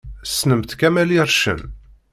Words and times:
Tessnemt 0.23 0.71
Kamel 0.79 1.09
Ircen? 1.19 1.61